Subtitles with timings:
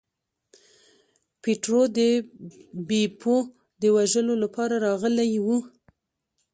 [1.41, 1.99] پیټرو د
[2.87, 3.35] بیپو
[3.81, 5.47] د وژلو لپاره راغلی و.